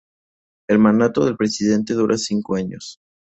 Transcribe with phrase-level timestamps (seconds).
[0.67, 2.97] El mandato del presidente dura cinco años.